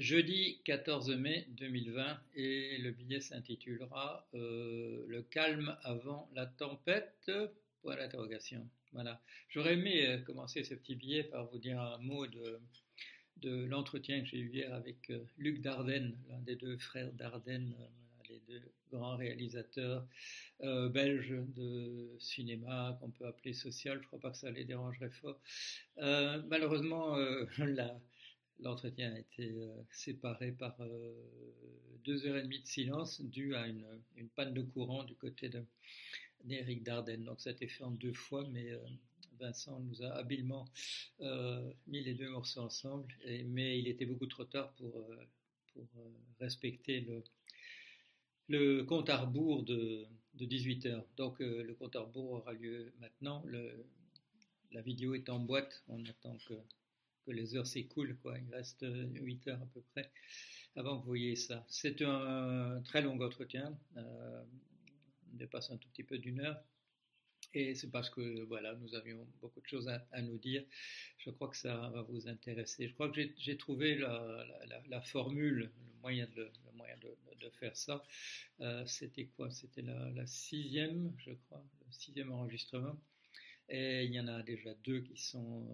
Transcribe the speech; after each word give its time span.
jeudi 0.00 0.62
14 0.64 1.10
mai 1.10 1.46
2020 1.50 2.20
et 2.34 2.78
le 2.78 2.90
billet 2.90 3.20
s'intitulera 3.20 4.26
euh, 4.34 5.04
Le 5.06 5.22
calme 5.22 5.76
avant 5.82 6.30
la 6.34 6.46
tempête. 6.46 7.30
Voilà. 7.82 9.20
J'aurais 9.50 9.74
aimé 9.74 10.06
euh, 10.06 10.18
commencer 10.18 10.64
ce 10.64 10.74
petit 10.74 10.94
billet 10.94 11.24
par 11.24 11.46
vous 11.46 11.58
dire 11.58 11.78
un 11.78 11.98
mot 11.98 12.26
de, 12.26 12.60
de 13.42 13.64
l'entretien 13.66 14.20
que 14.20 14.26
j'ai 14.26 14.38
eu 14.38 14.50
hier 14.50 14.72
avec 14.72 15.10
euh, 15.10 15.22
Luc 15.36 15.60
Dardenne, 15.60 16.16
l'un 16.30 16.40
des 16.40 16.56
deux 16.56 16.78
frères 16.78 17.12
Dardenne, 17.12 17.76
les 18.30 18.40
deux 18.48 18.62
grands 18.90 19.16
réalisateurs 19.16 20.06
belges 20.60 21.34
de 21.56 22.16
cinéma 22.18 22.96
qu'on 23.00 23.10
peut 23.10 23.26
appeler 23.26 23.52
social. 23.52 23.98
Je 23.98 24.02
ne 24.02 24.06
crois 24.06 24.20
pas 24.20 24.30
que 24.30 24.36
ça 24.36 24.50
les 24.50 24.64
dérangerait 24.64 25.10
fort. 25.10 25.40
malheureusement, 25.96 27.16
la 27.58 28.00
L'entretien 28.62 29.12
a 29.14 29.18
été 29.18 29.52
euh, 29.52 29.68
séparé 29.90 30.52
par 30.52 30.76
euh, 30.80 31.14
deux 32.04 32.26
heures 32.26 32.36
et 32.36 32.42
demie 32.42 32.60
de 32.60 32.66
silence 32.66 33.20
dû 33.22 33.54
à 33.54 33.66
une, 33.66 33.84
panne 34.34 34.52
de 34.52 34.62
courant 34.62 35.04
du 35.04 35.14
côté 35.14 35.50
d'Éric 36.44 36.82
Dardenne. 36.82 37.24
Donc 37.24 37.40
ça 37.40 37.50
a 37.50 37.52
été 37.52 37.66
fait 37.66 37.84
en 37.84 37.90
deux 37.90 38.12
fois, 38.12 38.46
mais 38.50 38.70
euh, 38.70 38.78
Vincent 39.38 39.80
nous 39.80 40.02
a 40.02 40.10
habilement 40.16 40.66
mis 41.86 42.02
les 42.02 42.12
deux 42.12 42.28
morceaux 42.28 42.60
ensemble, 42.60 43.06
mais 43.46 43.78
il 43.78 43.88
était 43.88 44.04
beaucoup 44.04 44.26
trop 44.26 44.44
tard 44.44 44.70
pour, 44.74 45.10
respecter 46.38 47.06
le, 48.48 48.82
compte 48.84 49.08
à 49.08 49.16
rebours 49.16 49.62
de, 49.62 50.06
18 50.34 50.86
heures. 50.86 51.06
Donc 51.16 51.38
le 51.38 51.72
compte 51.72 51.96
à 51.96 52.00
rebours 52.00 52.32
aura 52.32 52.52
lieu 52.52 52.92
maintenant. 53.00 53.42
La 54.72 54.82
vidéo 54.82 55.14
est 55.14 55.30
en 55.30 55.38
boîte, 55.38 55.82
on 55.88 56.04
attend 56.04 56.36
que 56.46 56.54
que 57.24 57.30
les 57.30 57.56
heures 57.56 57.66
s'écoulent, 57.66 58.16
quoi. 58.22 58.38
Il 58.38 58.54
reste 58.54 58.84
8 58.88 59.48
heures 59.48 59.62
à 59.62 59.66
peu 59.66 59.82
près 59.92 60.10
avant 60.76 60.96
que 60.96 61.02
vous 61.02 61.08
voyez 61.08 61.36
ça. 61.36 61.64
C'est 61.68 62.02
un 62.02 62.80
très 62.84 63.02
long 63.02 63.20
entretien, 63.20 63.76
euh, 63.96 64.42
on 65.32 65.36
dépasse 65.36 65.70
un 65.70 65.76
tout 65.76 65.88
petit 65.88 66.04
peu 66.04 66.18
d'une 66.18 66.40
heure. 66.40 66.62
Et 67.52 67.74
c'est 67.74 67.90
parce 67.90 68.10
que 68.10 68.44
voilà, 68.44 68.74
nous 68.76 68.94
avions 68.94 69.26
beaucoup 69.40 69.60
de 69.60 69.66
choses 69.66 69.88
à, 69.88 70.22
nous 70.22 70.38
dire. 70.38 70.64
Je 71.18 71.30
crois 71.30 71.48
que 71.48 71.56
ça 71.56 71.88
va 71.88 72.02
vous 72.02 72.28
intéresser. 72.28 72.86
Je 72.86 72.94
crois 72.94 73.10
que 73.10 73.20
j'ai 73.36 73.56
trouvé 73.56 73.96
la, 73.96 75.00
formule, 75.02 75.72
le 75.76 76.00
moyen 76.00 76.28
de, 76.36 76.44
le 76.44 76.72
moyen 76.76 76.96
de, 76.98 77.50
faire 77.50 77.76
ça. 77.76 78.04
Euh, 78.60 78.86
c'était 78.86 79.24
quoi? 79.24 79.50
C'était 79.50 79.82
la, 79.82 80.26
sixième, 80.26 81.12
je 81.18 81.32
crois, 81.32 81.64
le 81.86 81.92
sixième 81.92 82.30
enregistrement. 82.30 83.00
Et 83.68 84.04
il 84.04 84.12
y 84.12 84.20
en 84.20 84.28
a 84.28 84.42
déjà 84.42 84.72
deux 84.84 85.00
qui 85.00 85.16
sont 85.16 85.66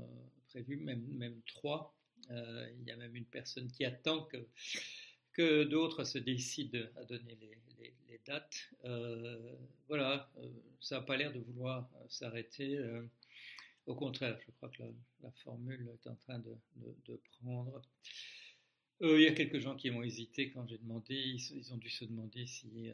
euh, 0.57 0.63
prévus, 0.63 0.83
même, 0.83 1.07
même 1.09 1.41
trois. 1.47 1.95
Euh, 2.31 2.69
il 2.79 2.87
y 2.87 2.91
a 2.91 2.97
même 2.97 3.15
une 3.15 3.27
personne 3.27 3.71
qui 3.71 3.85
attend 3.85 4.29
que, 5.35 5.65
d'autres 5.65 6.05
se 6.05 6.19
décident 6.19 6.81
à 6.97 7.05
donner 7.05 7.37
les, 7.41 8.21
dates. 8.27 8.71
Euh, 8.85 9.55
voilà, 9.87 10.33
ça 10.81 10.97
n'a 10.97 11.03
pas 11.03 11.17
l'air 11.17 11.33
de 11.33 11.39
vouloir 11.39 11.89
s'arrêter. 12.09 12.81
au 13.87 13.95
contraire, 13.95 14.37
je 14.45 14.51
crois 14.53 14.71
que 14.71 14.83
la, 15.23 15.31
formule 15.45 15.89
est 15.95 16.09
en 16.09 16.17
train 16.17 16.41
de, 16.41 16.57
prendre. 17.39 17.83
il 19.01 19.21
y 19.21 19.29
a 19.29 19.33
quelques 19.33 19.61
gens 19.61 19.77
qui 19.77 19.91
ont 19.91 20.03
hésité 20.03 20.51
quand 20.51 20.67
j'ai 20.67 20.79
demandé, 20.79 21.15
ils, 21.15 21.73
ont 21.73 21.77
dû 21.77 21.91
se 21.91 22.05
demander 22.05 22.47
si, 22.47 22.91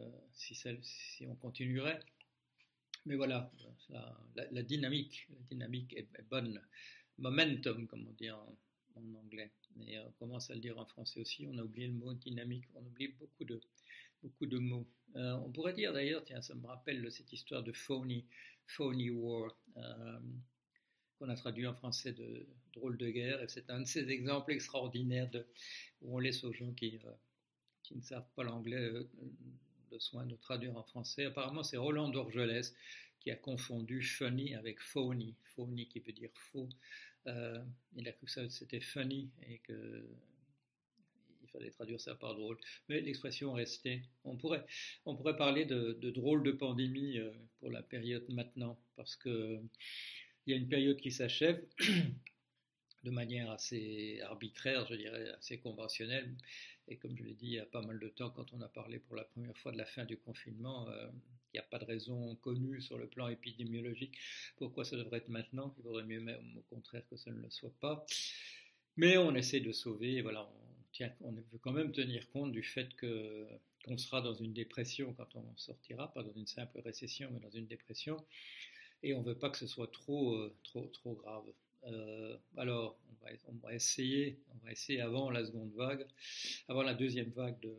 on 1.27 1.37
continuerait. 1.37 2.01
Mais 3.07 3.15
voilà, 3.15 3.51
la 4.35 4.63
dynamique 4.63 5.29
est, 5.51 6.23
bonne. 6.29 6.61
Momentum, 7.23 7.87
comme 7.87 8.07
on 8.09 8.13
dit 8.13 8.31
en, 8.31 8.57
anglais. 9.15 9.53
Et 9.87 9.99
on 10.01 10.11
commence 10.19 10.51
à 10.51 10.55
le 10.55 10.61
dire 10.61 10.79
en 10.79 10.85
français 10.85 11.21
aussi. 11.21 11.47
On 11.49 11.57
a 11.57 11.63
oublié 11.63 11.87
le 11.87 11.95
mot 11.95 12.13
dynamique. 12.13 12.65
On 12.75 12.85
oublie 12.85 13.09
beaucoup 13.09 13.45
de, 13.45 13.61
beaucoup 14.23 14.47
de 14.47 14.59
mots. 14.59 14.87
Euh, 15.17 15.33
on 15.45 15.51
pourrait 15.51 15.73
dire 15.73 15.93
d'ailleurs, 15.93 16.25
tiens, 16.25 16.43
ça 16.43 16.55
me 16.55 16.67
rappelle 16.67 17.11
cette 17.11 17.33
histoire 17.33 17.63
de 17.63 17.73
phony, 17.73 18.27
phony 18.67 19.11
war, 19.11 19.57
euh, 19.77 20.19
qu'on 21.19 21.29
a 21.29 21.37
traduit 21.37 21.67
en 21.67 21.75
français 21.75 22.13
de 22.13 22.47
drôle 22.75 22.99
de 22.99 23.09
guerre. 23.09 23.41
Et 23.43 23.49
c'est 23.49 23.71
un 23.71 23.81
de 23.81 23.87
ces 23.87 24.11
exemples 24.11 24.53
extraordinaires 24.53 25.31
où 26.03 26.17
on 26.17 26.19
laisse 26.19 26.45
aux 26.45 26.53
gens 26.53 26.73
qui, 26.73 26.99
euh, 27.05 27.13
qui 27.83 27.97
ne 27.97 28.03
savent 28.03 28.29
pas 28.35 28.43
l'anglais 28.43 28.91
le 29.91 29.99
soin 30.01 30.27
de 30.27 30.37
traduire 30.37 30.77
en 30.77 30.83
français. 30.83 31.27
Apparemment, 31.27 31.63
c'est 31.63 31.77
Roland 31.77 32.09
d'Orgelès 32.09 32.75
qui 33.21 33.31
a 33.31 33.37
confondu 33.37 34.03
funny 34.03 34.55
avec 34.55 34.81
phony. 34.81 35.37
Phony 35.55 35.87
qui 35.87 36.01
veut 36.01 36.13
dire 36.13 36.31
faux. 36.35 36.69
Euh, 37.27 37.63
il 37.97 38.09
a 38.09 38.13
cru 38.13 38.27
que 38.27 38.49
c'était 38.49 38.81
funny 38.81 39.31
et 39.47 39.59
que 39.59 40.05
il 41.43 41.49
fallait 41.49 41.71
traduire 41.71 42.01
ça 42.01 42.15
par 42.15 42.35
drôle. 42.35 42.59
Mais 42.89 43.01
l'expression 43.01 43.53
restait. 43.53 44.03
On 44.25 44.37
pourrait, 44.37 44.65
on 45.05 45.17
pourrait 45.17 45.37
parler 45.37 45.65
de, 45.65 45.93
drôle 46.11 46.43
de 46.43 46.53
pandémie 46.53 47.19
euh, 47.19 47.31
pour 47.59 47.71
la 47.71 47.83
période 47.83 48.25
maintenant, 48.29 48.79
parce 48.97 49.17
que 49.17 49.61
il 50.47 50.51
y 50.51 50.55
a 50.55 50.57
une 50.57 50.69
période 50.69 50.97
qui 50.97 51.13
s'achève 51.13 51.65
de 53.05 53.11
manière 53.11 53.51
assez 53.51 54.21
arbitraire, 54.23 54.87
je 54.87 54.95
dirais, 54.95 55.29
assez 55.39 55.59
conventionnelle. 55.59 56.35
Et 56.89 56.97
comme 56.97 57.17
je 57.17 57.23
l'ai 57.23 57.35
dit 57.35 57.47
il 57.47 57.53
y 57.53 57.59
a 57.59 57.67
pas 57.67 57.83
mal 57.83 58.01
de 58.01 58.09
temps, 58.09 58.31
quand 58.31 58.53
on 58.53 58.61
a 58.61 58.69
parlé 58.69 58.99
pour 58.99 59.15
la 59.15 59.25
première 59.25 59.57
fois 59.57 59.73
de 59.73 59.79
la 59.79 59.85
fin 59.85 60.05
du 60.05 60.17
confinement, 60.17 60.89
euh, 60.89 61.09
il 61.53 61.59
n'y 61.59 61.61
a 61.61 61.69
pas 61.69 61.79
de 61.79 61.85
raison 61.85 62.35
connue 62.37 62.81
sur 62.81 62.99
le 62.99 63.07
plan 63.07 63.29
épidémiologique 63.29 64.19
pourquoi 64.57 64.85
ça 64.85 64.97
devrait 64.97 65.19
être 65.19 65.29
maintenant. 65.29 65.75
Il 65.79 65.83
vaudrait 65.85 66.05
mieux 66.05 66.21
même 66.21 66.57
au 66.57 66.63
contraire 66.75 67.03
que 67.11 67.17
ça 67.17 67.31
ne 67.31 67.41
le 67.41 67.51
soit 67.51 67.75
pas. 67.81 68.07
Mais 68.97 69.17
on 69.17 69.35
essaie 69.35 69.61
de 69.61 69.73
sauver, 69.73 70.21
voilà, 70.23 70.45
on, 70.45 70.93
tient, 70.93 71.13
on 71.23 71.33
veut 71.33 71.59
quand 71.61 71.73
même 71.73 71.93
tenir 71.93 72.29
compte 72.31 72.53
du 72.53 72.63
fait 72.63 72.89
qu'on 73.01 73.99
sera 73.99 74.21
dans 74.21 74.35
une 74.35 74.53
dépression 74.53 75.15
quand 75.15 75.35
on 75.35 75.57
sortira, 75.57 76.13
pas 76.13 76.23
dans 76.23 76.33
une 76.35 76.47
simple 76.47 76.81
récession, 76.81 77.31
mais 77.33 77.41
dans 77.41 77.51
une 77.51 77.67
dépression. 77.67 78.17
Et 79.03 79.15
on 79.15 79.23
ne 79.23 79.27
veut 79.27 79.39
pas 79.39 79.51
que 79.51 79.59
ce 79.59 79.67
soit 79.67 79.91
trop, 79.91 80.35
euh, 80.35 80.55
trop, 80.63 80.87
trop 80.89 81.15
grave. 81.15 81.45
Euh, 81.85 82.37
alors, 82.57 82.97
on 83.11 83.25
va, 83.25 83.33
on 83.49 83.55
va, 83.55 83.75
essayer, 83.75 84.39
on 84.55 84.65
va 84.65 84.71
essayer 84.71 85.01
avant 85.01 85.31
la 85.31 85.45
seconde 85.45 85.73
vague, 85.75 86.07
avant 86.69 86.83
la 86.83 86.95
deuxième 86.95 87.31
vague 87.31 87.59
de, 87.61 87.75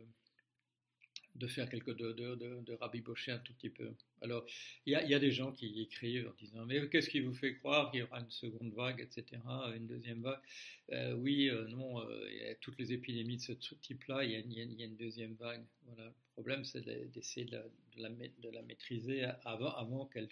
de 1.34 1.46
faire 1.48 1.68
quelques 1.68 1.96
de, 1.96 2.12
de, 2.12 2.74
rabibocher 2.74 3.32
un 3.32 3.38
tout 3.38 3.52
petit 3.54 3.70
peu. 3.70 3.90
Alors, 4.22 4.46
il 4.86 4.92
y 4.92 5.14
a, 5.14 5.18
des 5.18 5.32
gens 5.32 5.52
qui 5.52 5.80
écrivent 5.80 6.28
en 6.28 6.34
disant 6.40 6.64
mais 6.64 6.88
qu'est-ce 6.88 7.10
qui 7.10 7.20
vous 7.20 7.32
fait 7.32 7.56
croire 7.56 7.90
qu'il 7.90 8.00
y 8.00 8.02
aura 8.02 8.20
une 8.20 8.30
seconde 8.30 8.72
vague, 8.72 9.00
etc., 9.00 9.42
une 9.74 9.86
deuxième 9.86 10.22
vague? 10.22 10.40
Euh, 10.92 11.14
Oui, 11.14 11.48
euh, 11.48 11.66
non, 11.68 12.00
euh, 12.00 12.54
toutes 12.60 12.78
les 12.78 12.92
épidémies 12.92 13.36
de 13.36 13.42
ce 13.42 13.52
type-là, 13.52 14.24
il 14.24 14.30
y, 14.30 14.60
a 14.82 14.84
une 14.84 14.96
deuxième 14.96 15.34
vague. 15.34 15.64
Voilà. 15.86 16.04
Le 16.04 16.42
problème, 16.42 16.64
c'est 16.64 16.84
d'essayer 17.12 17.46
de, 17.46 17.60
la, 17.96 18.62
maîtriser 18.62 19.24
avant, 19.44 20.06
qu'elle 20.06 20.28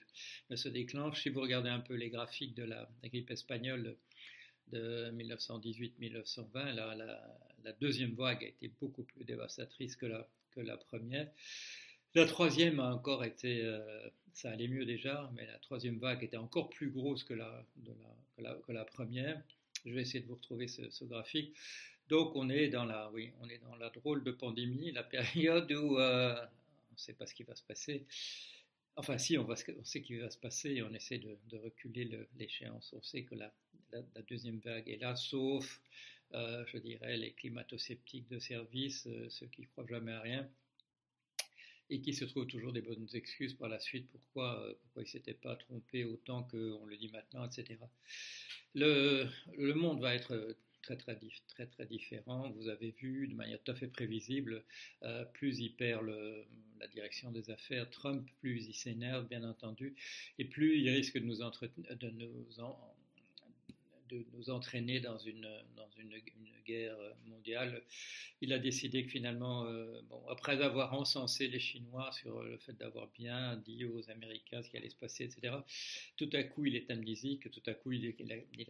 ne 0.50 0.56
se 0.56 0.68
déclenche. 0.68 1.22
Si 1.22 1.30
vous 1.30 1.40
regardez 1.40 1.68
un 1.68 1.80
peu 1.80 1.94
les 1.94 2.10
graphiques 2.10 2.54
de 2.54 2.64
la, 2.64 2.88
grippe 3.04 3.30
espagnole 3.30 3.96
de 4.68 5.10
1918-1920, 5.12 6.74
la, 6.74 6.94
la, 6.94 7.38
la, 7.64 7.72
deuxième 7.74 8.14
vague 8.14 8.42
a 8.42 8.48
été 8.48 8.68
beaucoup 8.80 9.04
plus 9.04 9.24
dévastatrice 9.24 9.96
que 9.96 10.06
la, 10.06 10.28
que 10.54 10.60
la 10.60 10.76
première. 10.76 11.30
La 12.14 12.26
troisième 12.26 12.78
a 12.78 12.94
encore 12.94 13.24
été, 13.24 13.62
euh, 13.62 14.08
ça 14.34 14.50
allait 14.50 14.68
mieux 14.68 14.84
déjà, 14.84 15.30
mais 15.34 15.46
la 15.46 15.58
troisième 15.58 15.98
vague 15.98 16.22
était 16.22 16.36
encore 16.36 16.68
plus 16.68 16.90
grosse 16.90 17.24
que 17.24 17.34
la, 17.34 17.64
que 18.66 18.72
la, 18.72 18.84
première. 18.84 19.42
Je 19.86 19.92
vais 19.92 20.02
essayer 20.02 20.20
de 20.20 20.26
vous 20.26 20.34
retrouver 20.34 20.68
ce, 20.68 21.04
graphique. 21.04 21.56
Donc 22.08 22.36
on 22.36 22.50
est 22.50 22.68
dans 22.68 22.84
la, 22.84 23.10
oui, 23.12 23.32
on 23.40 23.48
est 23.48 23.58
dans 23.58 23.76
la 23.76 23.88
drôle 23.88 24.22
de 24.24 24.30
pandémie, 24.30 24.92
la 24.92 25.02
période 25.02 25.72
où 25.72 25.98
euh, 25.98 26.34
on 26.90 26.94
ne 26.94 26.98
sait 26.98 27.14
pas 27.14 27.26
ce 27.26 27.34
qui 27.34 27.44
va 27.44 27.54
se 27.54 27.62
passer. 27.62 28.06
Enfin, 28.96 29.16
si, 29.16 29.38
on, 29.38 29.44
va, 29.44 29.54
on 29.54 29.56
sait 29.56 29.74
ce 29.84 29.98
qui 29.98 30.18
va 30.18 30.28
se 30.28 30.36
passer 30.36 30.82
on 30.82 30.92
essaie 30.92 31.18
de, 31.18 31.56
reculer 31.56 32.10
l'échéance. 32.36 32.92
On 32.92 33.00
sait 33.02 33.22
que 33.22 33.34
la, 33.34 33.52
deuxième 34.28 34.58
vague 34.58 34.88
est 34.88 34.98
là, 34.98 35.16
sauf 35.16 35.80
euh, 36.34 36.64
je 36.66 36.78
dirais, 36.78 37.16
les 37.16 37.32
climato-sceptiques 37.32 38.28
de 38.28 38.38
service, 38.38 39.06
euh, 39.06 39.28
ceux 39.28 39.46
qui 39.46 39.66
croient 39.66 39.86
jamais 39.86 40.12
à 40.12 40.20
rien, 40.20 40.48
et 41.90 42.00
qui 42.00 42.14
se 42.14 42.24
trouvent 42.24 42.46
toujours 42.46 42.72
des 42.72 42.80
bonnes 42.80 43.06
excuses 43.12 43.54
par 43.54 43.68
la 43.68 43.78
suite 43.78 44.08
pourquoi, 44.10 44.60
euh, 44.62 44.74
pourquoi 44.82 45.02
ils 45.02 45.06
ne 45.06 45.10
s'étaient 45.10 45.34
pas 45.34 45.56
trompés 45.56 46.04
autant 46.04 46.44
qu'on 46.44 46.86
le 46.86 46.96
dit 46.96 47.08
maintenant, 47.08 47.44
etc. 47.46 47.78
Le, 48.74 49.28
le, 49.58 49.74
monde 49.74 50.00
va 50.00 50.14
être 50.14 50.56
très 50.82 50.96
très, 50.96 51.18
très 51.48 51.66
très 51.66 51.86
différent. 51.86 52.50
Vous 52.52 52.68
avez 52.68 52.92
vu 52.92 53.28
de 53.28 53.34
manière 53.34 53.62
tout 53.62 53.72
à 53.72 53.74
fait 53.74 53.88
prévisible, 53.88 54.64
plus 55.34 55.58
il 55.58 55.76
perd 55.76 56.06
le, 56.06 56.46
la 56.82 56.88
direction 56.88 57.30
des 57.30 57.48
affaires, 57.50 57.88
Trump, 57.90 58.28
plus 58.40 58.66
il 58.66 58.74
s'énerve, 58.74 59.28
bien 59.28 59.44
entendu, 59.44 59.94
et 60.38 60.44
plus 60.44 60.78
il 60.78 60.90
risque 60.90 61.16
de 61.16 61.24
nous, 61.24 61.36
de 61.36 62.10
nous 62.10 62.60
en, 62.60 62.91
de, 64.12 64.24
nous 64.34 64.50
entraîner 64.50 65.00
dans 65.00 65.18
une, 65.18 65.48
dans 65.76 65.88
une, 65.98 66.12
guerre 66.64 66.96
mondiale. 67.26 67.82
Il 68.40 68.52
a 68.52 68.58
décidé 68.60 69.04
que 69.04 69.10
finalement, 69.10 69.64
euh, 69.66 70.00
bon, 70.08 70.22
après 70.28 70.62
avoir 70.62 70.94
encensé 70.94 71.48
les 71.48 71.58
Chinois 71.58 72.12
sur 72.12 72.40
le 72.40 72.56
fait 72.56 72.74
d'avoir 72.74 73.08
bien 73.08 73.56
dit 73.56 73.84
aux 73.84 74.08
Américains 74.10 74.62
ce 74.62 74.70
qui 74.70 74.76
allait 74.76 74.88
se 74.88 74.94
passer, 74.94 75.24
etc., 75.24 75.56
tout 76.16 76.30
à 76.32 76.44
coup 76.44 76.64
il 76.64 76.76
est 76.76 76.88
amnésique, 76.88 77.50
tout 77.50 77.62
à 77.66 77.74
coup 77.74 77.90
il, 77.90 78.14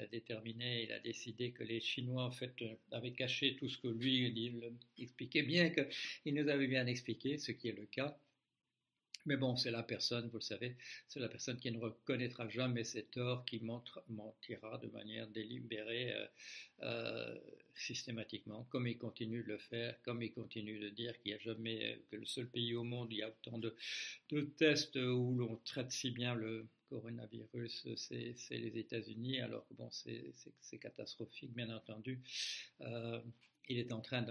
a, 0.01 0.07
déterminé, 0.07 0.85
il 0.85 0.93
a 0.93 1.01
décidé 1.01 1.51
que 1.51 1.65
les 1.65 1.81
Chinois 1.81 2.25
en 2.25 2.31
fait 2.31 2.55
avaient 2.93 3.13
caché 3.13 3.57
tout 3.57 3.69
ce 3.69 3.77
que 3.77 3.89
lui 3.89 4.27
il 4.29 4.73
expliquait 4.99 5.43
bien 5.43 5.69
qu'il 5.69 6.35
nous 6.35 6.49
avait 6.49 6.69
bien 6.69 6.87
expliqué, 6.87 7.37
ce 7.37 7.53
qui 7.53 7.69
est 7.69 7.77
le 7.77 7.85
cas. 7.85 8.19
Mais 9.25 9.37
bon, 9.37 9.57
c'est 9.57 9.71
la 9.71 9.85
personne, 9.85 10.29
vous 10.29 10.39
le 10.39 10.43
savez, 10.43 10.77
c'est 11.07 11.21
la 11.21 11.29
personne 11.29 11.57
qui 11.59 11.71
ne 11.71 11.79
reconnaîtra 11.79 12.49
jamais 12.49 12.83
ses 12.83 13.05
torts, 13.05 13.45
qui 13.45 13.61
mentira 13.61 14.79
de 14.79 14.89
manière 14.89 15.29
délibérée, 15.29 16.13
euh, 16.13 16.27
euh, 16.83 17.39
systématiquement, 17.75 18.65
comme 18.65 18.89
il 18.89 18.99
continue 18.99 19.43
de 19.45 19.49
le 19.49 19.59
faire, 19.59 19.97
comme 20.03 20.23
il 20.23 20.33
continue 20.33 20.81
de 20.81 20.89
dire 20.89 21.17
qu'il 21.21 21.33
n'y 21.33 21.39
a 21.39 21.39
jamais, 21.39 22.03
que 22.11 22.17
le 22.17 22.25
seul 22.25 22.49
pays 22.49 22.75
au 22.75 22.83
monde, 22.83 23.13
il 23.13 23.19
y 23.19 23.23
a 23.23 23.29
autant 23.29 23.59
de, 23.59 23.77
tests 24.57 24.97
où 24.97 25.35
l'on 25.37 25.57
traite 25.65 25.93
si 25.93 26.11
bien 26.11 26.35
le 26.35 26.67
coronavirus, 26.89 27.89
c'est 27.97 28.35
les 28.51 28.79
États-Unis, 28.79 29.41
alors 29.41 29.67
que 29.69 29.75
bon, 29.75 29.89
c'est 29.91 30.79
catastrophique, 30.79 31.55
bien 31.55 31.71
entendu. 31.75 32.21
Euh, 32.81 33.21
il 33.69 33.79
est 33.79 33.93
en 33.93 34.01
train 34.01 34.23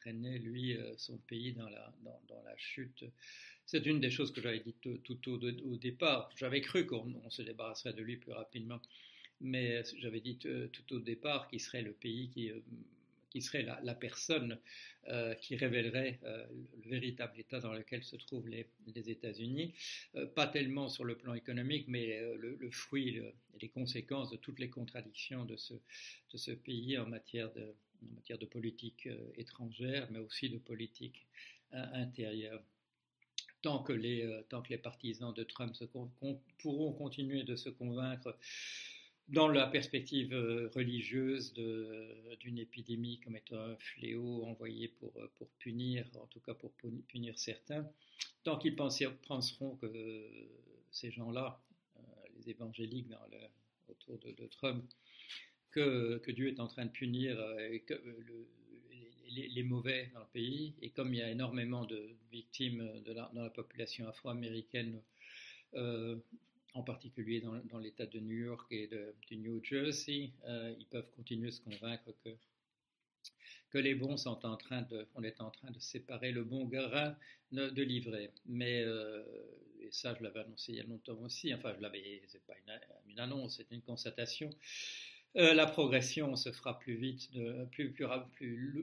d'entraîner, 0.00 0.38
lui, 0.38 0.76
son 0.96 1.18
pays 1.18 1.52
dans 1.52 1.68
la, 1.68 1.92
dans 2.28 2.42
la 2.44 2.56
chute. 2.56 3.04
C'est 3.66 3.86
une 3.86 4.00
des 4.00 4.10
choses 4.10 4.32
que 4.32 4.40
j'avais 4.40 4.60
dit 4.60 4.74
tout, 4.80 5.28
au, 5.30 5.76
départ. 5.76 6.30
J'avais 6.36 6.60
cru 6.60 6.86
qu'on 6.86 7.30
se 7.30 7.42
débarrasserait 7.42 7.92
de 7.92 8.02
lui 8.02 8.16
plus 8.16 8.32
rapidement, 8.32 8.80
mais 9.40 9.82
j'avais 9.98 10.20
dit 10.20 10.38
tout 10.38 10.94
au 10.94 10.98
départ 10.98 11.48
qu'il 11.48 11.60
serait 11.60 11.82
le 11.82 11.92
pays 11.92 12.30
qui, 12.30 12.50
euh, 12.50 12.58
qui 13.30 13.40
serait 13.40 13.62
la, 13.62 13.94
personne 13.94 14.58
euh, 15.06 15.34
qui 15.36 15.54
révélerait 15.54 16.18
euh, 16.24 16.44
le 16.82 16.90
véritable 16.90 17.38
état 17.38 17.60
dans 17.60 17.72
lequel 17.72 18.02
se 18.02 18.16
trouvent 18.16 18.48
les, 18.48 18.66
États-Unis, 19.08 19.72
pas 20.34 20.48
tellement 20.48 20.88
sur 20.88 21.04
le 21.04 21.16
plan 21.16 21.34
économique, 21.34 21.84
mais 21.86 22.20
le, 22.38 22.70
fruit 22.72 23.18
et 23.18 23.34
les 23.60 23.68
conséquences 23.68 24.30
de 24.30 24.36
toutes 24.36 24.58
les 24.58 24.68
contradictions 24.68 25.44
de 25.44 25.56
ce, 25.56 25.74
de 25.74 26.36
ce 26.36 26.50
pays 26.50 26.98
en 26.98 27.06
matière 27.06 27.52
de, 27.52 27.72
en 28.02 28.14
matière 28.14 28.38
de 28.38 28.46
politique 28.46 29.08
étrangère, 29.36 30.08
mais 30.10 30.18
aussi 30.18 30.48
de 30.48 30.58
politique 30.58 31.26
intérieure. 31.72 32.62
Tant 33.62 33.82
que 33.82 33.92
les, 33.92 34.22
euh, 34.22 34.42
tant 34.48 34.62
que 34.62 34.70
les 34.70 34.78
partisans 34.78 35.34
de 35.34 35.44
Trump 35.44 35.74
pourront 36.58 36.92
continuer 36.92 37.42
de 37.42 37.56
se 37.56 37.68
convaincre 37.68 38.36
dans 39.28 39.48
la 39.48 39.66
perspective 39.66 40.32
euh, 40.32 40.70
religieuse 40.74 41.52
d'une 41.52 42.58
épidémie 42.58 43.20
comme 43.20 43.36
étant 43.36 43.60
un 43.60 43.76
fléau 43.76 44.44
envoyé 44.44 44.88
pour, 44.88 45.12
euh, 45.18 45.30
punir, 45.58 46.06
en 46.14 46.26
tout 46.26 46.40
cas 46.40 46.54
pour 46.54 46.72
punir 46.72 47.38
certains, 47.38 47.86
tant 48.44 48.58
qu'ils 48.58 48.76
penseront 48.76 49.76
que 49.76 49.92
ces 50.90 51.10
gens-là, 51.10 51.62
les 52.36 52.50
évangéliques 52.50 53.08
autour 53.88 54.18
de 54.18 54.46
Trump, 54.46 54.90
que, 55.70 56.30
Dieu 56.30 56.48
est 56.48 56.60
en 56.60 56.66
train 56.66 56.86
de 56.86 56.90
punir 56.90 57.36
que 57.86 57.94
le, 57.94 58.46
les, 59.30 59.62
mauvais 59.62 60.10
dans 60.14 60.20
le 60.20 60.26
pays. 60.32 60.74
Et 60.82 60.90
comme 60.90 61.14
il 61.14 61.18
y 61.18 61.22
a 61.22 61.30
énormément 61.30 61.84
de 61.84 62.10
victimes 62.32 63.02
de 63.04 63.12
dans 63.12 63.42
la 63.42 63.50
population 63.50 64.08
afro-américaine, 64.08 65.00
euh, 65.74 66.16
en 66.74 66.82
particulier 66.82 67.40
dans, 67.40 67.78
l'État 67.78 68.06
de 68.06 68.20
New 68.20 68.44
York 68.44 68.66
et 68.70 68.88
du 69.28 69.36
New 69.36 69.62
Jersey, 69.62 70.30
euh, 70.46 70.74
ils 70.78 70.86
peuvent 70.86 71.10
continuer 71.16 71.48
à 71.48 71.52
se 71.52 71.60
convaincre 71.60 72.14
que, 72.24 73.78
les 73.78 73.94
bons 73.94 74.16
sont 74.16 74.44
en 74.44 74.56
train 74.56 74.82
de, 74.82 75.06
on 75.14 75.22
est 75.22 75.40
en 75.40 75.50
train 75.50 75.70
de 75.70 75.78
séparer 75.78 76.32
le 76.32 76.42
bon 76.42 76.64
grain 76.64 77.16
de, 77.52 77.68
de 77.68 77.82
l'ivraie. 77.82 78.32
Mais 78.46 78.82
euh, 78.82 79.22
et 79.80 79.90
ça, 79.92 80.14
je 80.18 80.24
l'avais 80.24 80.40
annoncé 80.40 80.72
il 80.72 80.78
y 80.78 80.80
a 80.80 80.84
longtemps 80.84 81.18
aussi. 81.20 81.54
Enfin, 81.54 81.72
je 81.76 81.80
l'avais, 81.80 82.22
c'est 82.26 82.44
pas 82.44 82.54
une 83.08 83.18
annonce, 83.20 83.56
c'est 83.56 83.70
une 83.70 83.82
constatation. 83.82 84.50
Euh, 85.36 85.54
la 85.54 85.66
progression 85.66 86.34
se 86.34 86.50
fera 86.50 86.78
plus 86.78 86.94
vite, 86.94 87.30
plus, 87.70 87.94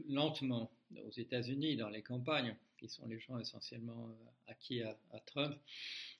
lentement 0.07 0.71
aux 1.05 1.11
États-Unis, 1.11 1.75
dans 1.75 1.89
les 1.89 2.01
campagnes, 2.01 2.55
qui 2.77 2.87
sont 2.87 3.05
les 3.07 3.19
gens 3.19 3.37
essentiellement 3.37 4.07
euh, 4.09 4.51
acquis 4.51 4.81
à, 4.81 4.95
Trump. 5.25 5.57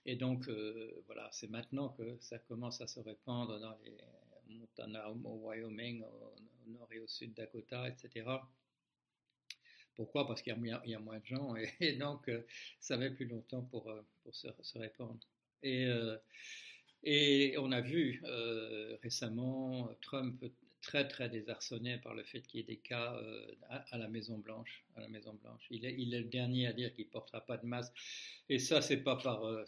Et 0.06 0.15
donc, 0.15 0.50
euh, 0.50 1.01
voilà, 1.06 1.29
c'est 1.31 1.50
maintenant 1.50 1.89
que 1.89 2.18
ça 2.19 2.39
commence 2.39 2.81
à 2.81 2.88
se 2.88 3.00
répandre 3.00 3.59
dans 3.59 3.77
les 3.83 3.97
Montana, 4.50 5.09
au 5.09 5.47
Wyoming, 5.47 6.03
au, 6.03 6.33
nord 6.69 6.88
et 6.91 7.00
au 7.00 7.07
sud 7.07 7.33
Dakota, 7.33 7.88
etc. 7.88 8.25
Pourquoi? 9.95 10.27
Parce 10.27 10.41
qu'il 10.41 10.53
y, 10.53 10.94
a 10.94 11.00
moins 11.00 11.19
de 11.19 11.25
gens 11.25 11.56
et, 11.79 11.94
donc 11.94 12.29
ça 12.79 12.97
met 12.97 13.09
plus 13.09 13.25
longtemps 13.25 13.63
pour, 13.63 13.91
pour 14.24 14.35
se, 14.35 14.47
se, 14.62 14.77
répandre. 14.77 15.19
Et 15.63 15.89
et 17.04 17.56
on 17.60 17.72
a 17.72 17.82
vu 17.82 18.22
euh, 18.26 18.98
récemment 19.02 19.90
Trump 20.02 20.44
très 20.82 21.08
très 21.08 21.28
désarçonné 21.28 21.98
par 21.98 22.14
le 22.14 22.24
fait 22.24 22.42
qu'il 22.42 22.60
y 22.60 22.64
ait 22.64 22.66
des 22.66 22.78
cas 22.78 23.16
euh, 23.16 23.46
à, 23.70 23.98
la 23.98 24.08
Maison 24.08 24.38
Blanche. 24.38 24.86
À 24.96 25.02
la 25.02 25.08
Maison 25.10 25.34
Blanche, 25.44 25.68
il 25.70 25.86
est, 25.86 25.98
le 25.98 26.24
dernier 26.24 26.68
à 26.68 26.74
dire 26.74 26.94
qu'il 26.94 27.08
portera 27.08 27.42
pas 27.42 27.58
de 27.58 27.66
masque. 27.66 27.94
Et 28.50 28.58
ça, 28.58 28.82
c'est 28.82 29.04
pas 29.04 29.18
par 29.18 29.44
euh, 29.44 29.66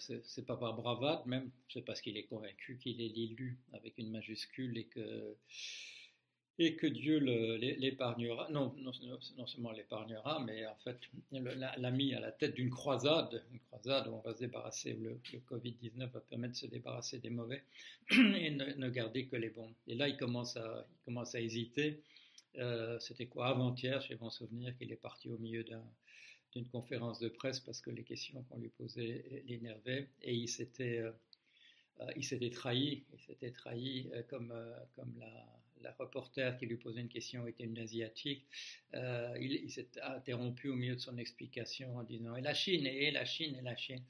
pas 0.47 0.55
par 0.55 0.73
bravade 0.75 1.25
même, 1.25 1.51
c'est 1.67 1.83
parce 1.83 2.01
qu'il 2.01 2.17
est 2.17 2.23
convaincu 2.23 2.77
qu'il 2.81 3.01
est 3.01 3.09
l'élu 3.09 3.57
avec 3.73 3.97
une 3.97 4.11
majuscule 4.11 4.77
et 4.77 4.85
que 4.85 5.35
et 6.61 6.75
que 6.75 6.87
Dieu 6.87 7.19
l'épargnera, 7.19 8.49
non, 8.51 8.75
non, 8.79 8.91
non, 9.37 9.47
seulement 9.47 9.71
l'épargnera, 9.71 10.43
mais 10.45 10.67
en 10.67 10.75
fait 10.75 10.99
l'a 11.31 11.91
mis 11.91 12.13
à 12.13 12.19
la 12.19 12.33
tête 12.33 12.53
d'une 12.55 12.69
croisade, 12.69 13.41
une 13.53 13.59
croisade 13.59 14.07
où 14.09 14.15
on 14.15 14.19
va 14.19 14.33
se 14.33 14.39
débarrasser, 14.39 14.93
le, 14.93 15.21
Covid-19 15.49 16.11
va 16.11 16.19
permettre 16.19 16.55
de 16.55 16.57
se 16.57 16.65
débarrasser 16.65 17.19
des 17.19 17.29
mauvais 17.29 17.63
et 18.11 18.51
ne, 18.51 18.89
garder 18.89 19.25
que 19.27 19.37
les 19.37 19.49
bons. 19.49 19.73
Et 19.87 19.95
là, 19.95 20.09
il 20.09 20.17
commence 20.17 20.57
à, 20.57 20.85
il 20.91 21.05
commence 21.05 21.33
à 21.33 21.39
hésiter. 21.39 22.01
Euh, 22.57 22.99
c'était 22.99 23.27
quoi 23.27 23.47
avant-hier, 23.47 24.05
vais 24.09 24.17
m'en 24.17 24.29
souvenir, 24.29 24.77
qu'il 24.77 24.91
est 24.91 24.97
parti 24.97 25.29
au 25.29 25.37
milieu 25.37 25.63
d'une 26.51 26.67
conférence 26.67 27.19
de 27.19 27.29
presse 27.29 27.61
parce 27.61 27.79
que 27.79 27.89
les 27.89 28.03
questions 28.03 28.43
qu'on 28.49 28.57
lui 28.57 28.69
posait 28.69 29.43
l'énervaient 29.47 30.09
et 30.23 30.33
il 30.33 30.49
s'était, 30.49 30.97
euh, 30.97 31.11
euh, 32.01 32.49
trahi, 32.49 33.05
il 33.13 33.19
s'était 33.21 33.51
trahi 33.51 34.11
comme, 34.29 34.53
comme 34.97 35.13
la 35.19 35.58
la 35.81 35.91
reporter 35.97 36.57
qui 36.57 36.65
lui 36.65 36.77
posait 36.77 37.01
une 37.01 37.09
question 37.09 37.47
était 37.47 37.63
une 37.63 37.77
asiatique, 37.77 38.45
euh, 38.93 39.37
il, 39.39 39.69
s'est 39.69 39.87
interrompu 40.01 40.69
au 40.69 40.75
milieu 40.75 40.95
de 40.95 40.99
son 40.99 41.17
explication 41.17 41.97
en 41.97 42.03
disant 42.03 42.35
et 42.35 42.41
la 42.41 42.53
Chine 42.53 42.85
et 42.85 43.11
la 43.11 43.25
Chine 43.25 43.55
et 43.55 43.61
la 43.61 43.75
Chine. 43.75 44.03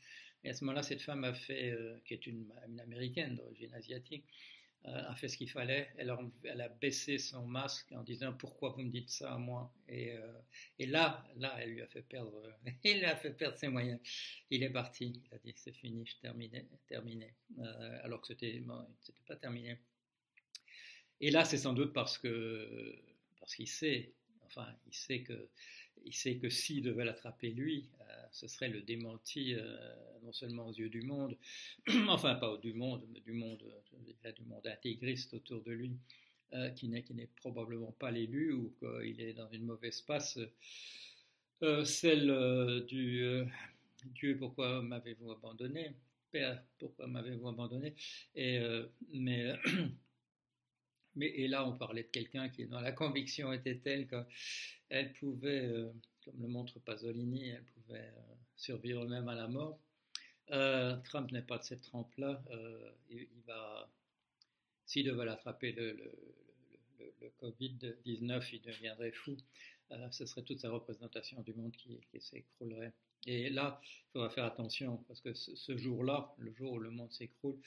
Et 0.44 0.50
à 0.50 0.54
ce 0.54 0.63
moment-là, 0.63 0.83
cette 0.83 1.01
femme 1.01 1.25
euh, 1.25 1.98
qui 2.06 2.13
est 2.13 2.27
une, 2.27 2.51
américaine 2.81 3.36
d'origine 3.36 3.74
asiatique, 3.74 4.24
euh, 4.86 5.10
a 5.10 5.16
fait 5.16 5.27
ce 5.27 5.36
qu'il 5.36 5.50
fallait. 5.50 5.89
Elle 5.98 6.10
a, 6.62 6.69
baissé 6.69 7.18
son 7.18 7.45
masque 7.45 7.92
en 7.92 8.01
disant 8.01 8.31
pourquoi 8.31 8.69
vous 8.69 8.81
me 8.81 8.89
dites 8.89 9.10
ça 9.10 9.33
à 9.33 9.38
moi? 9.38 9.74
Et, 9.89 10.16
là, 10.80 11.26
là, 11.35 11.57
elle 11.59 11.71
lui 11.71 11.81
a 11.81 11.88
fait 11.88 12.02
perdre, 12.02 12.42
il 12.85 13.04
a 13.04 13.18
fait 13.18 13.31
perdre 13.31 13.57
ses 13.57 13.68
moyens. 13.68 13.99
Il 14.49 14.64
est 14.64 14.69
parti. 14.69 15.21
Il 15.26 15.35
a 15.35 15.38
dit 15.40 15.54
c'est 15.57 15.73
fini, 15.73 16.06
je 16.06 16.16
terminé, 16.21 16.66
terminé. 16.88 17.33
alors 18.04 18.21
que 18.21 18.28
c'était, 18.28 18.59
bon, 18.59 18.88
pas 19.28 19.35
terminé. 19.35 19.78
Et 21.21 21.31
là, 21.31 21.44
c'est 21.45 21.57
sans 21.57 21.73
doute 21.73 21.94
parce 21.94 22.18
que 22.18 22.95
parce 23.40 23.56
qu'il 23.56 23.68
sait, 23.68 24.14
enfin, 24.45 24.68
il 24.88 24.94
sait 24.94 25.21
que 25.21 25.49
il 26.06 26.14
sait 26.14 26.38
que 26.38 26.49
s'il 26.49 26.81
devait 26.81 27.06
l'attraper 27.06 27.49
lui, 27.52 27.90
euh, 28.02 28.04
ce 28.31 28.47
serait 28.47 28.69
le 28.69 28.81
démenti 28.81 29.54
euh, 29.54 29.78
non 30.23 30.31
seulement 30.31 30.68
aux 30.68 30.73
yeux 30.73 30.90
du 30.90 31.02
monde, 31.02 31.38
enfin 32.07 32.35
pas 32.35 32.57
du 32.57 32.73
monde, 32.73 33.06
mais 33.11 33.19
du 33.21 33.33
monde, 33.33 33.64
du 34.35 34.44
monde 34.45 34.66
intégriste 34.68 35.33
autour 35.33 35.64
de 35.64 35.71
lui, 35.71 35.92
euh, 36.54 36.69
qui 36.71 36.88
n'est 36.88 37.04
qui 37.04 37.14
n'est 37.14 37.30
probablement 37.38 37.92
pas 37.94 38.11
l'élu 38.11 38.54
ou 38.54 38.73
qu'il 38.80 39.21
est 39.21 39.33
dans 39.33 39.49
une 39.52 39.66
mauvaise 39.66 40.02
passe, 40.02 40.40
celle 41.83 42.85
du 42.88 43.26
Dieu, 44.06 44.38
pourquoi 44.38 44.81
m'avez-vous 44.81 45.31
abandonné, 45.31 45.94
Père, 46.31 46.64
pourquoi 46.78 47.07
m'avez-vous 47.07 47.49
abandonné, 47.49 47.95
et 48.33 48.61
mais 49.11 49.54
mais, 51.19 51.28
et 51.35 51.49
là, 51.49 51.68
on 51.68 51.78
parlait 51.78 52.04
de 52.04 52.07
quelqu'un 52.07 52.47
qui, 52.47 52.66
la 52.66 52.94
conviction 52.94 53.52
était 53.52 53.78
telle 53.78 54.07
qu'elle 54.07 55.14
pouvait, 55.14 55.66
euh, 55.66 55.92
comme 56.23 56.42
le 56.42 56.47
montre 56.47 56.80
Pasolini, 56.80 57.49
elle 57.49 57.66
pouvait 57.66 57.99
euh, 57.99 58.35
survivre 58.56 59.06
même 59.06 59.28
à 59.28 59.35
la 59.35 59.49
mort. 59.49 59.78
Euh, 60.52 60.95
Trump 61.04 61.30
n'est 61.33 61.42
pas 61.42 61.57
de 61.57 61.64
cette 61.64 61.81
trempe-là. 61.81 62.42
il, 63.09 63.28
va, 63.45 63.92
s'il 64.85 65.06
devait 65.07 65.26
l'attraper 65.26 65.73
le, 65.73 66.09
Covid-19, 67.42 68.49
il 68.54 68.61
deviendrait 68.61 69.11
fou. 69.11 69.35
ce 70.11 70.26
serait 70.26 70.44
toute 70.44 70.59
sa 70.59 70.69
représentation 70.69 71.42
du 71.42 71.54
monde 71.54 71.73
qui, 71.76 71.99
s'écroulerait. 72.19 72.94
Et 73.26 73.49
là, 73.49 73.81
il 73.83 74.11
faudra 74.14 74.30
faire 74.30 74.45
attention 74.45 75.04
parce 75.09 75.19
que 75.19 75.33
ce, 75.33 75.78
jour-là, 75.78 76.33
le 76.38 76.54
jour 76.54 76.71
où 76.71 76.80
le 76.80 76.92
monde 76.92 77.11
s'écroule, 77.11 77.59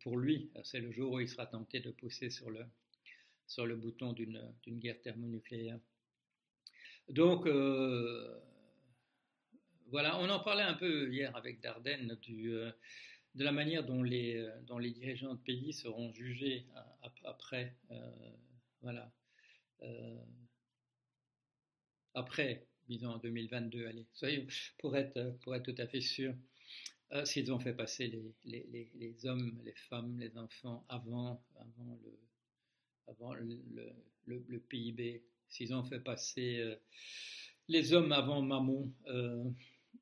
pour 0.00 0.18
lui, 0.18 0.50
c'est 0.64 0.80
le 0.80 0.92
jour 0.92 1.12
où 1.12 1.20
il 1.20 1.28
sera 1.28 1.46
tenté 1.46 1.80
de 1.80 1.90
pousser 1.90 2.30
sur 2.30 2.50
le, 2.50 3.76
bouton 3.76 4.12
d'une 4.12 4.78
guerre 4.78 5.00
thermonucléaire. 5.00 5.78
Donc, 7.08 7.46
voilà, 9.92 10.18
on 10.20 10.28
en 10.30 10.40
parlait 10.40 10.62
un 10.62 10.72
peu 10.72 11.12
hier 11.12 11.36
avec 11.36 11.60
Dardenne 11.60 12.18
euh, 12.30 12.72
de 13.34 13.44
la 13.44 13.52
manière 13.52 13.84
dont 13.84 14.02
les, 14.02 14.36
euh, 14.36 14.50
dont 14.62 14.78
les 14.78 14.90
dirigeants 14.90 15.34
de 15.34 15.40
pays 15.40 15.74
seront 15.74 16.10
jugés 16.14 16.66
après, 17.24 17.76
euh, 17.90 18.10
voilà, 18.80 19.12
après, 22.14 22.66
disons 22.88 23.10
en 23.10 23.18
2022, 23.18 23.86
allez, 23.86 24.06
pour 24.78 24.96
être 24.96 25.62
tout 25.62 25.74
à 25.76 25.86
fait 25.86 26.00
sûr, 26.00 26.34
s'ils 27.24 27.52
ont 27.52 27.58
fait 27.58 27.74
passer 27.74 28.08
les, 28.44 29.26
hommes, 29.26 29.60
les 29.64 29.74
femmes, 29.74 30.18
les 30.18 30.36
enfants 30.38 30.84
avant, 30.88 31.42
le, 34.26 34.58
PIB, 34.58 35.22
s'ils 35.48 35.74
ont 35.74 35.84
fait 35.84 36.00
passer 36.00 36.76
les 37.68 37.92
hommes 37.92 38.12
avant 38.12 38.42
Mammon, 38.42 38.92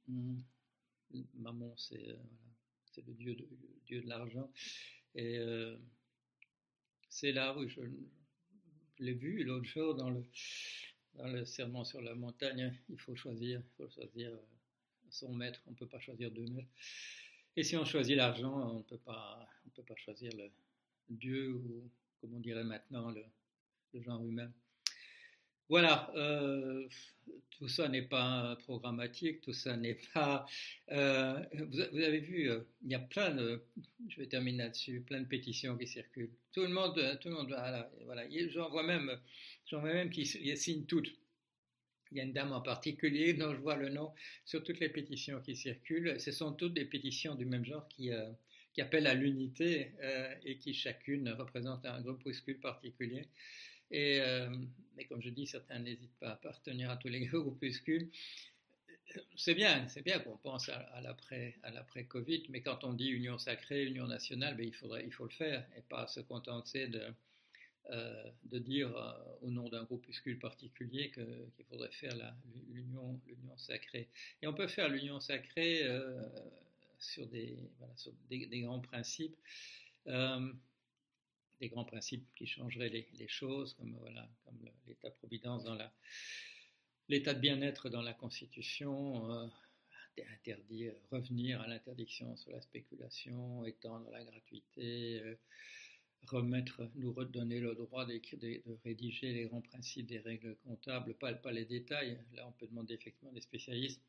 Mm. 0.08 0.40
Maman, 1.34 1.74
c'est 1.76 2.08
euh, 2.08 3.02
le 3.06 3.14
dieu 3.14 3.36
de, 4.02 4.08
l'argent. 4.08 4.50
Et 5.14 5.38
euh, 5.38 5.76
c'est 7.08 7.32
là 7.32 7.56
où 7.56 7.66
je, 7.66 7.80
l'ai 8.98 9.14
vu 9.14 9.42
l'autre 9.44 9.64
jour 9.64 9.94
dans 9.94 10.10
le, 10.10 10.22
dans 11.14 11.26
le 11.26 11.44
serment 11.44 11.84
sur 11.84 12.00
la 12.00 12.14
montagne. 12.14 12.76
Il 12.88 12.98
faut 12.98 13.16
choisir, 13.16 13.60
il 13.60 13.76
faut 13.76 13.88
choisir 13.90 14.30
euh, 14.30 14.46
son 15.10 15.32
maître. 15.34 15.60
On 15.66 15.70
ne 15.70 15.76
peut 15.76 15.88
pas 15.88 16.00
choisir 16.00 16.30
deux 16.30 16.46
maîtres. 16.46 16.70
Et 17.56 17.62
si 17.62 17.76
on 17.76 17.84
choisit 17.84 18.16
l'argent, 18.16 18.70
on 18.70 18.78
ne 18.78 18.82
peut 18.82 18.98
pas, 18.98 19.48
choisir 19.96 20.30
le 20.36 20.50
Dieu 21.08 21.52
ou, 21.52 21.90
comme 22.20 22.34
on 22.34 22.40
dirait 22.40 22.64
maintenant, 22.64 23.10
le, 23.10 23.24
genre 24.00 24.24
humain. 24.24 24.52
Voilà, 25.68 26.12
euh, 26.16 26.88
tout 27.50 27.68
ça 27.68 27.88
n'est 27.88 28.08
pas 28.08 28.56
programmatique, 28.56 29.40
tout 29.40 29.52
ça 29.52 29.76
n'est 29.76 29.98
pas... 30.14 30.46
Euh, 30.90 31.44
vous, 31.52 31.80
avez 31.80 32.20
vu, 32.20 32.50
euh, 32.50 32.60
il 32.82 32.90
y 32.90 32.94
a 32.94 32.98
plein 33.00 33.34
de... 33.34 33.62
Je 34.08 34.16
vais 34.16 34.26
terminer 34.26 34.64
là-dessus, 34.64 35.00
plein 35.02 35.20
de 35.20 35.26
pétitions 35.26 35.76
qui 35.76 35.86
circulent. 35.86 36.32
Tout 36.52 36.62
le 36.62 36.68
monde, 36.68 37.18
tout 37.20 37.28
le 37.28 37.34
monde 37.34 37.48
voilà, 37.48 37.90
voilà. 38.04 38.24
J'en 38.48 38.70
vois 38.70 38.84
même, 38.84 39.20
j'en 39.66 39.82
même 39.82 40.10
qui 40.10 40.24
signent 40.24 40.86
toutes. 40.86 41.12
Il 42.12 42.18
y 42.18 42.20
a 42.20 42.24
une 42.24 42.32
dame 42.32 42.52
en 42.52 42.60
particulier 42.60 43.32
dont 43.34 43.52
je 43.54 43.60
vois 43.60 43.76
le 43.76 43.88
nom 43.88 44.12
sur 44.44 44.62
toutes 44.62 44.80
les 44.80 44.88
pétitions 44.88 45.40
qui 45.40 45.56
circulent. 45.56 46.18
Ce 46.20 46.32
sont 46.32 46.52
toutes 46.52 46.74
des 46.74 46.84
pétitions 46.84 47.34
du 47.34 47.44
même 47.44 47.64
genre 47.64 47.86
qui, 47.88 48.10
qui 48.72 48.80
appellent 48.80 49.06
à 49.06 49.14
l'unité 49.14 49.92
et 50.44 50.56
qui 50.58 50.74
chacune 50.74 51.28
représente 51.30 51.86
un 51.86 52.00
groupuscule 52.00 52.58
particulier. 52.58 53.26
Et, 53.90 54.20
euh, 54.20 54.48
mais 54.96 55.04
comme 55.04 55.22
je 55.22 55.30
dis, 55.30 55.46
certains 55.46 55.80
n'hésitent 55.80 56.18
pas 56.20 56.30
à 56.30 56.32
appartenir 56.32 56.90
à 56.90 56.96
tous 56.96 57.08
les 57.08 57.20
groupuscules. 57.26 58.08
C'est 59.34 59.54
bien, 59.54 59.88
c'est 59.88 60.02
bien 60.02 60.20
qu'on 60.20 60.36
pense 60.36 60.68
à, 60.68 60.78
à 60.78 61.00
l'après 61.00 62.04
Covid, 62.04 62.44
mais 62.48 62.60
quand 62.60 62.84
on 62.84 62.92
dit 62.92 63.08
union 63.08 63.38
sacrée, 63.38 63.84
union 63.84 64.06
nationale, 64.06 64.56
ben 64.56 64.64
il 64.64 64.72
faudrait, 64.72 65.04
il 65.04 65.12
faut 65.12 65.24
le 65.24 65.30
faire 65.30 65.66
et 65.76 65.82
pas 65.82 66.06
se 66.06 66.20
contenter 66.20 66.86
de, 66.86 67.02
euh, 67.90 68.30
de 68.44 68.58
dire 68.58 68.94
euh, 68.96 69.12
au 69.42 69.50
nom 69.50 69.68
d'un 69.68 69.84
groupuscule 69.84 70.38
particulier 70.38 71.10
qu'il 71.10 71.64
faudrait 71.68 71.90
faire 71.90 72.14
l'union, 72.68 73.20
sacrée. 73.56 74.08
Et 74.42 74.46
on 74.46 74.54
peut 74.54 74.68
faire 74.68 74.88
l'union 74.88 75.20
sacrée 75.20 75.86
sur, 76.98 77.26
des, 77.26 77.58
voilà, 77.78 77.94
sur 77.96 78.12
des, 78.28 78.60
grands 78.60 78.80
principes 78.80 79.36
des 81.60 81.68
grands 81.68 81.84
principes 81.84 82.26
qui 82.34 82.46
changeraient 82.46 82.88
les, 82.88 83.28
choses, 83.28 83.74
comme 83.74 83.94
l'État-providence 84.86 85.64
dans 85.64 85.76
l'état 87.08 87.34
de 87.34 87.40
bien-être 87.40 87.90
dans 87.90 88.02
la 88.02 88.14
Constitution, 88.14 89.30
euh, 89.30 89.46
interdire, 90.32 90.94
revenir 91.10 91.60
à 91.60 91.66
l'interdiction 91.66 92.36
sur 92.36 92.50
la 92.52 92.60
spéculation, 92.60 93.64
étendre 93.64 94.10
la 94.10 94.24
gratuité, 94.24 95.20
euh, 95.20 95.34
remettre, 96.26 96.82
nous 96.96 97.12
redonner 97.12 97.60
le 97.60 97.74
droit 97.74 98.06
de, 98.06 98.20
rédiger 98.84 99.32
les 99.32 99.44
grands 99.46 99.60
principes 99.60 100.06
des 100.06 100.18
règles 100.18 100.56
comptables, 100.64 101.14
pas, 101.14 101.52
les 101.52 101.64
détails, 101.64 102.18
là 102.34 102.46
on 102.46 102.52
peut 102.52 102.66
demander 102.66 102.94
effectivement 102.94 103.32
des 103.32 103.40
spécialistes, 103.40 104.02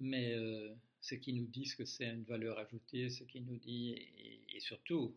mais 0.00 0.34
euh, 0.34 0.74
ce 1.00 1.14
qui 1.14 1.32
nous 1.32 1.46
dit 1.46 1.70
que 1.76 1.84
c'est 1.84 2.08
une 2.08 2.24
valeur 2.24 2.58
ajoutée, 2.58 3.10
ce 3.10 3.24
qui 3.24 3.40
nous 3.40 3.56
dit, 3.56 3.92
et, 3.92 4.56
et 4.56 4.60
surtout, 4.60 5.14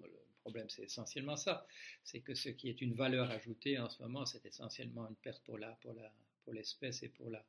problème, 0.48 0.69
c'est 0.69 0.84
essentiellement 0.84 1.36
ça. 1.36 1.67
C'est 2.05 2.22
que 2.22 2.34
ce 2.34 2.48
qui 2.48 2.69
est 2.69 2.79
une 2.81 2.93
valeur 2.93 3.29
ajoutée 3.31 3.77
en 3.79 3.89
ce 3.89 4.01
moment, 4.01 4.25
c'est 4.25 4.46
essentiellement 4.46 5.10
une 5.10 5.15
perte 5.17 5.43
pour 5.43 5.57
la, 5.57 5.72
pour 5.81 5.93
la, 5.93 6.10
pour 6.43 6.53
l'espèce 6.53 7.03
et 7.03 7.10
pour 7.10 7.29
la, 7.29 7.43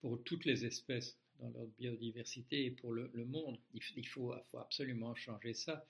pour 0.00 0.22
toutes 0.22 0.44
les 0.44 0.64
espèces 0.64 1.18
dans 1.40 1.50
leur 1.50 1.66
biodiversité 1.78 2.66
et 2.66 2.70
pour 2.70 2.92
le, 2.92 3.10
monde. 3.24 3.58
Il, 3.74 4.06
faut, 4.06 4.34
absolument 4.58 5.14
changer 5.14 5.54
ça. 5.54 5.86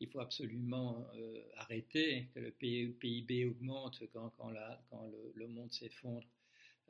Il 0.00 0.08
faut 0.08 0.20
absolument 0.20 1.06
euh, 1.14 1.42
arrêter 1.56 2.28
que 2.34 2.40
le 2.40 2.50
PIB 2.50 3.46
augmente 3.46 4.02
quand, 4.12 4.32
le, 5.34 5.46
monde 5.46 5.72
s'effondre. 5.72 6.26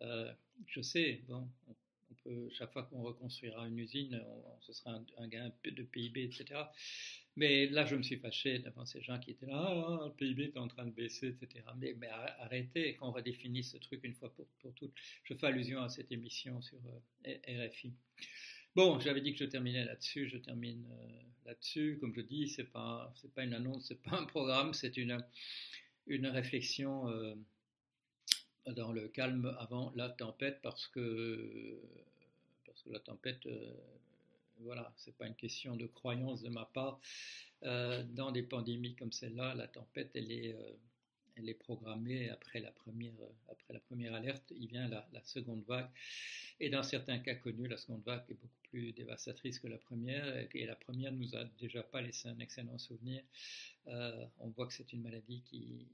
Euh, 0.03 0.33
je 0.67 0.81
sais, 0.81 1.23
bon, 1.29 1.49
on, 1.69 1.75
chaque 2.53 2.73
fois 2.73 2.85
qu'on 2.85 3.03
reconstruira 3.03 3.67
une 3.67 3.79
usine, 3.79 4.23
ce 4.61 4.73
sera 4.73 5.01
un, 5.19 5.29
gain 5.29 5.53
de 5.65 5.83
PIB, 5.83 6.25
etc. 6.25 6.61
Mais 7.37 7.67
là, 7.67 7.87
je 7.87 7.97
me 7.97 8.03
suis 8.03 8.17
fâché 8.17 8.59
devant 8.59 8.85
ces 8.85 9.01
gens 9.01 9.19
qui 9.19 9.31
étaient 9.31 9.47
là, 9.47 9.63
ah, 9.65 10.05
le 10.07 10.13
PIB 10.13 10.45
est 10.45 10.59
en 10.59 10.69
train 10.69 10.85
de 10.85 10.91
baisser, 10.91 11.29
etc. 11.29 11.65
Mais, 11.79 11.95
mais 11.95 12.09
arrêtez, 12.09 12.97
qu'on 12.97 13.13
redéfinisse 13.13 13.73
ce 13.73 13.79
truc 13.79 14.01
une 14.03 14.15
fois 14.15 14.33
pour, 14.35 14.47
pour, 14.61 14.75
toutes. 14.75 14.93
Je 15.25 15.35
fais 15.35 15.47
allusion 15.47 15.81
à 15.81 15.89
cette 15.89 16.11
émission 16.11 16.61
sur 16.61 16.79
euh, 17.27 17.67
RFI. 17.67 17.95
Bon, 18.75 19.01
j'avais 19.01 19.21
dit 19.21 19.33
que 19.33 19.39
je 19.39 19.45
terminais 19.45 19.85
là-dessus, 19.85 20.29
je 20.29 20.39
termine 20.39 20.87
euh, 20.93 21.23
là-dessus. 21.47 21.99
Comme 22.01 22.15
je 22.15 22.21
dis, 22.21 22.49
c'est 22.49 22.71
pas, 22.71 23.13
pas 23.35 23.45
une 23.45 23.55
annonce, 23.55 23.87
c'est 23.87 24.03
pas 24.03 24.19
un 24.19 24.27
programme, 24.27 24.75
c'est 24.75 24.97
une, 24.97 25.25
une 26.09 26.27
réflexion 26.27 27.09
euh, 27.09 27.35
dans 28.67 28.93
le 28.93 29.09
calme 29.09 29.55
avant 29.59 29.93
la 29.95 30.09
tempête, 30.11 30.61
parce 30.63 30.87
que, 30.89 31.81
parce 32.65 32.83
que 32.83 32.91
la 32.91 33.01
tempête 33.01 33.47
voilà, 34.63 34.93
ce 34.97 35.07
n'est 35.07 35.15
pas 35.15 35.27
une 35.27 35.35
question 35.35 35.77
de 35.77 35.87
croyance 35.87 36.43
de 36.43 36.49
ma 36.49 36.65
part. 36.67 37.01
Euh, 37.65 38.03
dans 38.05 38.33
des 38.33 38.43
pandémies 38.43 38.95
comme 38.95 39.13
celle-là, 39.13 39.55
la 39.55 39.69
tempête, 39.69 40.11
elle 40.15 40.33
est, 40.33 40.55
euh, 40.55 40.73
elle 41.37 41.49
est 41.49 41.55
programmée 41.55 42.29
après 42.31 42.61
la, 42.61 42.71
première, 42.71 43.13
première 43.87 44.15
alerte, 44.15 44.53
il 44.57 44.69
vient 44.69 44.89
la, 44.89 45.23
seconde 45.25 45.65
vague. 45.67 45.89
Et 46.59 46.71
dans 46.71 46.83
certains 46.83 47.19
cas 47.19 47.35
connus, 47.35 47.69
la 47.69 47.77
seconde 47.77 48.03
vague 48.05 48.25
est 48.29 48.35
beaucoup 48.35 48.61
plus 48.71 48.93
dévastatrice 48.93 49.59
que 49.59 49.69
la 49.69 49.79
première, 49.79 50.47
et 50.55 50.67
la 50.67 50.77
première 50.77 51.13
ne 51.13 51.19
nous 51.19 51.35
a 51.35 51.45
déjà 51.59 51.83
pas 51.83 52.01
laissé 52.03 52.29
un 52.29 52.39
excellent 52.39 52.79
souvenir. 52.79 53.23
Euh, 53.87 54.27
on 54.39 54.49
voit 54.49 54.67
que 54.67 54.73
c'est 54.73 54.93
une 54.93 55.03
maladie 55.03 55.43
qui, 55.43 55.89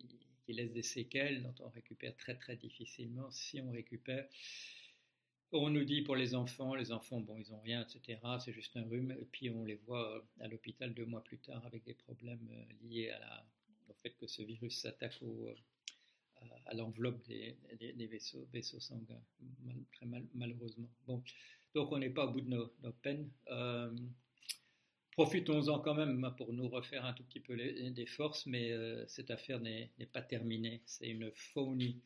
qui 0.45 0.52
laisse 0.52 0.73
des 0.73 0.83
séquelles 0.83 1.43
dont 1.43 1.55
on 1.61 1.69
récupère 1.69 2.16
très 2.16 2.37
très 2.37 2.57
difficilement, 2.57 3.31
si 3.31 3.61
on 3.61 3.71
récupère. 3.71 4.26
On 5.52 5.71
nous 5.71 5.85
dit 5.85 6.02
pour 6.02 6.16
les 6.16 6.35
enfants, 6.35 6.75
les 6.75 6.93
enfants, 6.93 7.21
bon, 7.21 7.37
ils 7.37 7.50
n'ont 7.50 7.61
rien, 7.61 7.85
etc., 7.85 8.19
c'est 8.45 8.52
juste 8.52 8.76
un 8.76 8.85
rhume, 8.85 9.12
et 9.12 9.25
puis 9.25 9.49
on 9.50 9.64
les 9.64 9.76
voit 9.76 10.16
euh, 10.16 10.45
à 10.45 10.49
l'hôpital 10.49 10.93
deux 10.93 11.07
mois 11.07 11.23
plus 11.23 11.38
tard 11.38 11.64
avec 11.66 11.85
des 11.85 11.95
problèmes 11.95 12.49
euh, 12.52 12.88
liés 12.88 13.11
à 13.11 13.19
la, 13.21 13.47
au 13.88 13.95
fait 14.02 14.11
que 14.11 14.26
ce 14.26 14.43
virus 14.43 14.81
s'attaque 14.81 15.19
euh, 15.23 15.55
à 16.66 16.75
l'enveloppe 16.75 17.26
des, 17.26 17.57
vaisseaux, 18.07 18.47
vaisseaux 18.52 18.81
sanguins, 18.81 19.23
malheureusement. 20.35 20.90
Bon, 21.07 21.23
donc 21.75 21.93
on 21.93 21.99
n'est 21.99 22.11
pas 22.11 22.26
au 22.26 22.33
bout 22.33 22.40
de 22.40 22.49
nos, 22.49 22.93
peines. 23.02 23.31
Profitons-en 25.12 25.81
quand 25.81 25.95
même 25.95 26.35
pour 26.37 26.52
nous 26.52 26.69
refaire 26.69 27.05
un 27.05 27.14
tout 27.14 27.25
petit 27.25 27.40
peu 27.40 27.57
des 27.57 28.07
forces, 28.07 28.47
mais 28.47 28.71
cette 29.09 29.31
affaire 29.31 29.61
n'est 29.61 29.90
pas 30.12 30.23
terminée. 30.23 30.83
C'est 30.85 31.09
une 31.09 31.31
phony 31.33 32.02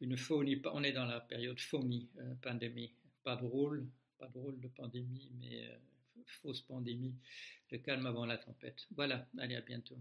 une 0.00 0.16
folie. 0.16 0.60
On 0.72 0.82
est 0.82 0.92
dans 0.92 1.06
la 1.06 1.20
période 1.20 1.58
euh, 1.74 2.34
pandémie. 2.42 2.92
Pas 3.22 3.36
drôle, 3.36 3.88
pas 4.18 4.28
drôle 4.28 4.60
de 4.60 4.68
pandémie, 4.68 5.30
mais 5.38 5.66
euh, 5.66 5.76
fausse 6.26 6.62
pandémie. 6.62 7.14
Le 7.70 7.78
calme 7.78 8.06
avant 8.06 8.26
la 8.26 8.38
tempête. 8.38 8.86
Voilà, 8.94 9.26
allez, 9.38 9.56
à 9.56 9.60
bientôt. 9.60 9.98